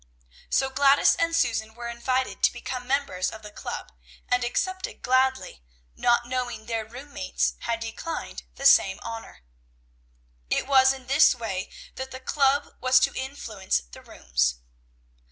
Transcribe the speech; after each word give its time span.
So 0.49 0.71
Gladys 0.71 1.15
and 1.15 1.35
Susan 1.35 1.75
were 1.75 1.87
invited 1.87 2.41
to 2.41 2.51
become 2.51 2.87
members 2.87 3.29
of 3.29 3.43
the 3.43 3.51
club, 3.51 3.91
and 4.27 4.43
accepted 4.43 5.03
gladly, 5.03 5.61
not 5.95 6.25
knowing 6.25 6.65
their 6.65 6.83
room 6.85 7.13
mates 7.13 7.53
had 7.59 7.81
declined 7.81 8.41
the 8.55 8.65
same 8.65 8.99
honor. 9.03 9.43
It 10.49 10.65
was 10.65 10.91
in 10.91 11.05
this 11.05 11.35
way 11.35 11.69
that 11.97 12.09
the 12.09 12.19
club 12.19 12.73
was 12.81 12.99
to 13.01 13.13
influence 13.13 13.81
the 13.91 14.01
rooms. 14.01 14.55